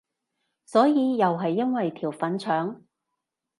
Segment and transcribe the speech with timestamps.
[0.65, 2.81] 所以又係因為條粉腸？